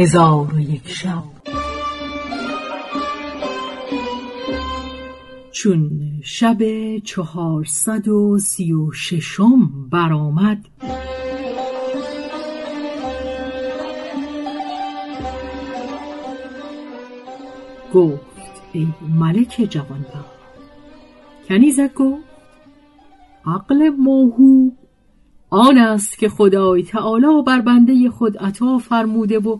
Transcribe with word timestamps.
هزار 0.00 0.54
و 0.54 0.60
یک 0.60 0.88
شب. 0.88 1.22
چون 5.52 5.90
شب 6.22 6.58
چهارصد 6.98 8.08
و 8.08 8.38
سی 8.38 8.72
و 8.72 8.92
ششم 8.92 9.88
برآمد 9.92 10.66
گفت 17.94 18.20
ای 18.72 18.88
ملک 19.18 19.66
جوانبخت 19.70 20.40
کنیزک 21.48 21.94
گفت 21.94 22.24
عقل 23.46 23.88
موهوب 23.88 24.76
آن 25.50 25.78
است 25.78 26.18
که 26.18 26.28
خدای 26.28 26.82
تعالی 26.82 27.42
بر 27.46 27.60
بنده 27.60 28.10
خود 28.10 28.38
عطا 28.38 28.78
فرموده 28.78 29.38
و 29.38 29.58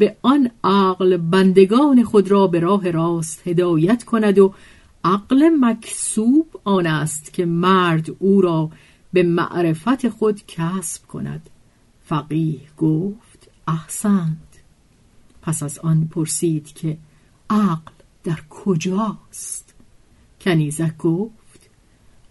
به 0.00 0.16
آن 0.22 0.50
عقل 0.64 1.16
بندگان 1.16 2.04
خود 2.04 2.30
را 2.30 2.46
به 2.46 2.60
راه 2.60 2.90
راست 2.90 3.48
هدایت 3.48 4.04
کند 4.04 4.38
و 4.38 4.54
عقل 5.04 5.50
مکسوب 5.60 6.60
آن 6.64 6.86
است 6.86 7.32
که 7.32 7.46
مرد 7.46 8.06
او 8.18 8.40
را 8.40 8.70
به 9.12 9.22
معرفت 9.22 10.08
خود 10.08 10.40
کسب 10.48 11.06
کند. 11.06 11.50
فقیه 12.04 12.60
گفت 12.78 13.50
احسنت. 13.68 14.62
پس 15.42 15.62
از 15.62 15.78
آن 15.78 16.08
پرسید 16.10 16.66
که 16.66 16.98
عقل 17.50 17.92
در 18.24 18.38
کجاست؟ 18.50 19.74
کنیزک 20.40 20.96
گفت 20.96 21.70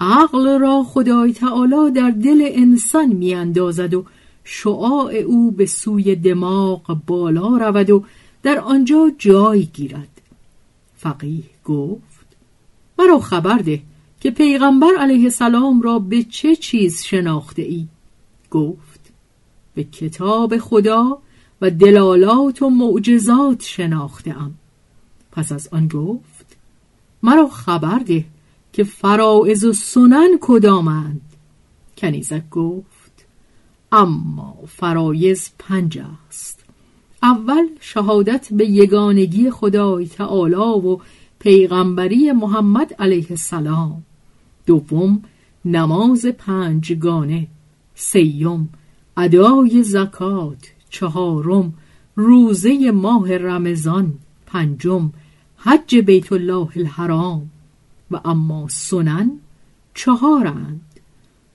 عقل 0.00 0.58
را 0.58 0.82
خدای 0.82 1.32
تعالی 1.32 1.90
در 1.94 2.10
دل 2.10 2.42
انسان 2.50 3.08
میاندازد 3.08 3.94
و 3.94 4.04
شعاع 4.44 5.14
او 5.14 5.50
به 5.50 5.66
سوی 5.66 6.16
دماغ 6.16 7.00
بالا 7.06 7.56
رود 7.56 7.90
و 7.90 8.04
در 8.42 8.58
آنجا 8.58 9.12
جای 9.18 9.64
گیرد. 9.64 10.20
فقیه 10.96 11.44
گفت 11.64 12.26
مرا 12.98 13.20
خبر 13.20 13.58
ده 13.58 13.82
که 14.20 14.30
پیغمبر 14.30 14.90
علیه 14.98 15.24
السلام 15.24 15.82
را 15.82 15.98
به 15.98 16.22
چه 16.22 16.56
چیز 16.56 17.02
شناخته 17.02 17.62
ای؟ 17.62 17.86
گفت 18.50 19.00
به 19.74 19.84
کتاب 19.84 20.58
خدا 20.58 21.18
و 21.60 21.70
دلالات 21.70 22.62
و 22.62 22.70
معجزات 22.70 23.62
شناخته 23.62 24.40
ام. 24.40 24.54
پس 25.32 25.52
از 25.52 25.68
آن 25.72 25.88
گفت 25.88 26.56
مرا 27.22 27.48
خبر 27.48 27.98
ده 27.98 28.24
که 28.72 28.84
فرائض 28.84 29.64
و 29.64 29.72
سنن 29.72 30.38
کدامند؟ 30.40 31.20
کنیزک 31.98 32.50
گفت 32.50 32.99
اما 33.92 34.56
فرایز 34.68 35.50
پنج 35.58 35.98
است. 36.28 36.64
اول 37.22 37.66
شهادت 37.80 38.48
به 38.52 38.66
یگانگی 38.66 39.50
خدای 39.50 40.06
تعالی 40.06 40.54
و 40.54 40.98
پیغمبری 41.38 42.32
محمد 42.32 42.94
علیه 42.98 43.26
السلام. 43.30 44.02
دوم 44.66 45.22
نماز 45.64 46.26
پنجگانه 46.26 47.46
سیوم 47.94 48.68
ادای 49.16 49.82
زکات. 49.82 50.72
چهارم 50.90 51.74
روزه 52.16 52.90
ماه 52.90 53.36
رمضان. 53.36 54.14
پنجم 54.46 55.12
حج 55.56 55.96
بیت 55.96 56.32
الله 56.32 56.68
الحرام. 56.76 57.50
و 58.10 58.20
اما 58.24 58.68
سنن 58.68 59.30
چهارند 59.94 60.80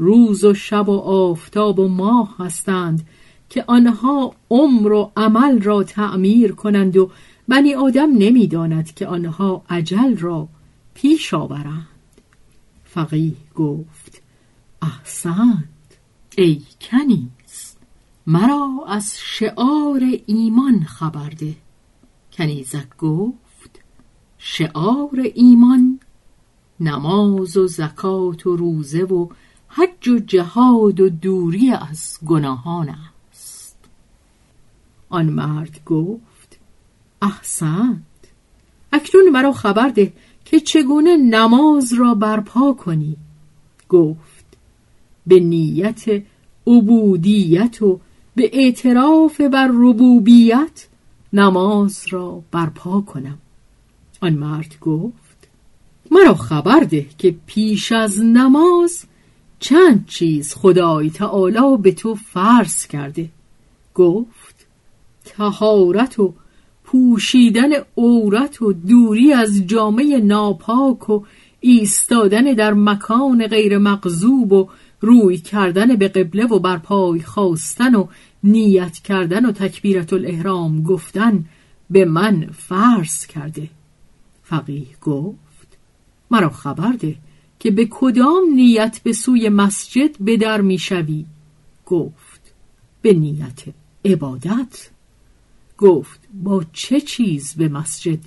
روز 0.00 0.44
و 0.44 0.54
شب 0.54 0.88
و 0.88 0.98
آفتاب 0.98 1.78
و 1.78 1.88
ماه 1.88 2.34
هستند 2.38 3.06
که 3.50 3.64
آنها 3.66 4.34
عمر 4.50 4.92
و 4.92 5.12
عمل 5.16 5.62
را 5.62 5.82
تعمیر 5.82 6.52
کنند 6.52 6.96
و 6.96 7.10
بنی 7.48 7.74
آدم 7.74 8.10
نمی‌داند 8.12 8.94
که 8.94 9.06
آنها 9.06 9.62
عجل 9.70 10.16
را 10.16 10.48
پیش 10.94 11.34
آورند. 11.34 11.86
فقیه 12.84 13.34
گفت 13.54 14.22
احسنت 14.82 15.64
ای 16.38 16.62
کنیز 16.80 17.76
مرا 18.26 18.84
از 18.88 19.14
شعار 19.18 20.02
ایمان 20.26 20.84
خبر 20.84 21.30
ده. 21.30 21.56
کنیزک 22.32 22.96
گفت 22.98 23.80
شعار 24.38 25.26
ایمان 25.34 26.00
نماز 26.80 27.56
و 27.56 27.66
زکات 27.66 28.46
و 28.46 28.56
روزه 28.56 29.02
و 29.02 29.28
حج 29.72 30.08
و 30.08 30.18
جهاد 30.18 31.00
و 31.00 31.08
دوری 31.08 31.70
از 31.70 32.18
گناهان 32.26 32.96
است. 33.30 33.76
آن 35.08 35.26
مرد 35.26 35.80
گفت 35.86 36.58
احسنت 37.22 37.96
اکنون 38.92 39.28
مرا 39.28 39.52
خبر 39.52 39.88
ده 39.88 40.12
که 40.44 40.60
چگونه 40.60 41.16
نماز 41.16 41.92
را 41.92 42.14
برپا 42.14 42.72
کنی. 42.72 43.16
گفت 43.88 44.44
به 45.26 45.40
نیت 45.40 46.22
عبودیت 46.66 47.82
و 47.82 48.00
به 48.34 48.50
اعتراف 48.52 49.40
بر 49.40 49.68
ربوبیت 49.72 50.88
نماز 51.32 52.04
را 52.10 52.42
برپا 52.50 53.00
کنم. 53.00 53.38
آن 54.20 54.34
مرد 54.34 54.76
گفت 54.80 55.48
مرا 56.10 56.34
خبر 56.34 56.80
ده 56.80 57.06
که 57.18 57.36
پیش 57.46 57.92
از 57.92 58.20
نماز 58.20 59.04
چند 59.60 60.06
چیز 60.06 60.54
خدای 60.54 61.10
تعالی 61.10 61.76
به 61.82 61.92
تو 61.92 62.14
فرض 62.14 62.86
کرده. 62.86 63.28
گفت 63.94 64.66
تهارت 65.24 66.18
و 66.18 66.34
پوشیدن 66.84 67.70
عورت 67.96 68.62
و 68.62 68.72
دوری 68.72 69.32
از 69.32 69.66
جامعه 69.66 70.20
ناپاک 70.20 71.10
و 71.10 71.24
ایستادن 71.60 72.44
در 72.44 72.72
مکان 72.72 73.46
غیر 73.46 73.78
مغزوب 73.78 74.52
و 74.52 74.68
روی 75.00 75.38
کردن 75.38 75.96
به 75.96 76.08
قبله 76.08 76.46
و 76.46 76.58
بر 76.58 76.76
پای 76.76 77.20
خواستن 77.20 77.94
و 77.94 78.06
نیت 78.44 78.98
کردن 78.98 79.46
و 79.46 79.52
تکبیرت 79.52 80.12
الاحرام 80.12 80.82
گفتن 80.82 81.44
به 81.90 82.04
من 82.04 82.46
فرض 82.52 83.26
کرده. 83.26 83.68
فقیه 84.42 84.86
گفت 85.02 85.78
مرا 86.30 86.50
خبر 86.50 86.92
ده 86.92 87.16
که 87.60 87.70
به 87.70 87.88
کدام 87.90 88.42
نیت 88.54 89.00
به 89.02 89.12
سوی 89.12 89.48
مسجد 89.48 90.18
به 90.18 90.36
در 90.36 90.60
می‌شوی؟ 90.60 91.26
گفت 91.86 92.52
به 93.02 93.12
نیت 93.14 93.60
عبادت. 94.04 94.90
گفت 95.78 96.20
با 96.34 96.64
چه 96.72 97.00
چیز 97.00 97.54
به 97.54 97.68
مسجد 97.68 98.18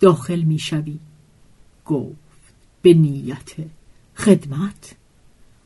داخل 0.00 0.40
می‌شوی؟ 0.40 0.98
گفت 1.86 2.54
به 2.82 2.94
نیت 2.94 3.52
خدمت. 4.16 4.96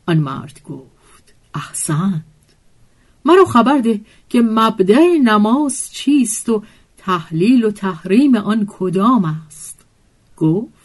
آن 0.07 0.19
مرد 0.19 0.61
گفت 0.65 1.35
احسنت. 1.55 2.23
مرا 3.25 3.45
خبر 3.45 3.79
ده 3.79 4.01
که 4.29 4.41
مبدع 4.41 5.19
نماز 5.25 5.93
چیست 5.93 6.49
و 6.49 6.63
تحلیل 6.99 7.65
و 7.65 7.71
تحریم 7.71 8.37
آن 8.37 8.67
کدام 8.69 9.25
است؟ 9.25 9.85
گفت 10.37 10.84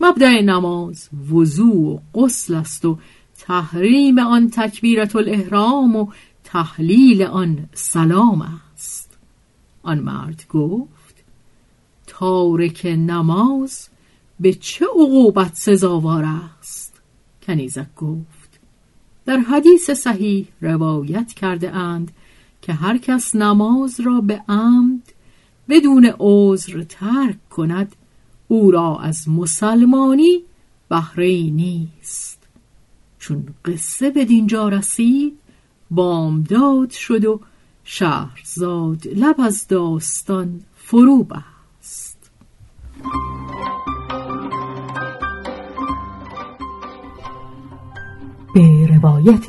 مبدع 0.00 0.40
نماز 0.40 1.08
وضوع 1.32 1.94
و 1.94 1.98
غسل 2.14 2.54
است 2.54 2.84
و 2.84 2.98
تحریم 3.38 4.18
آن 4.18 4.50
تکبیرت 4.50 5.16
الاحرام 5.16 5.96
و 5.96 6.06
تحلیل 6.44 7.22
آن 7.22 7.68
سلام 7.74 8.60
است. 8.74 9.18
آن 9.82 9.98
مرد 9.98 10.46
گفت 10.48 11.24
تارک 12.06 12.86
نماز 12.86 13.88
به 14.40 14.54
چه 14.54 14.86
عقوبت 14.86 15.54
سزاوار 15.54 16.24
است؟ 16.24 17.00
کنیزک 17.42 17.94
گفت 17.96 18.60
در 19.26 19.38
حدیث 19.38 19.90
صحیح 19.90 20.48
روایت 20.60 21.32
کرده 21.32 21.70
اند 21.70 22.10
که 22.62 22.72
هر 22.72 22.98
کس 22.98 23.34
نماز 23.34 24.00
را 24.00 24.20
به 24.20 24.42
عمد 24.48 25.12
بدون 25.68 26.12
عذر 26.18 26.82
ترک 26.82 27.48
کند 27.50 27.96
او 28.50 28.70
را 28.70 28.98
از 28.98 29.28
مسلمانی 29.28 30.42
بهره 30.88 31.50
نیست. 31.50 32.38
چون 33.18 33.46
قصه 33.64 34.10
به 34.10 34.24
دینجا 34.24 34.68
رسید 34.68 35.38
بامداد 35.90 36.90
شد 36.90 37.24
و 37.24 37.40
شهرزاد 37.84 39.06
لب 39.06 39.40
از 39.40 39.66
داستان 39.68 40.60
فرو 40.76 41.24
بست. 41.24 42.30
به 48.54 48.86
روایت 48.86 49.46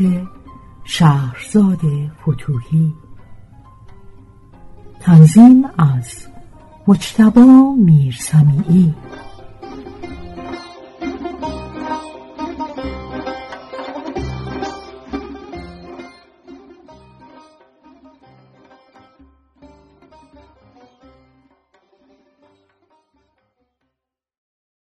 شهرزاد 0.84 1.82
فتوهی 2.22 2.94
تنظیم 5.00 5.66
از 5.78 6.31
مجتبا 6.88 7.76
میرسمیعی 7.78 8.94